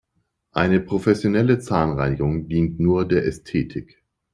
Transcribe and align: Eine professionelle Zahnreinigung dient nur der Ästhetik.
Eine 0.51 0.79
professionelle 0.79 1.59
Zahnreinigung 1.59 2.47
dient 2.49 2.79
nur 2.79 3.07
der 3.07 3.23
Ästhetik. 3.23 4.01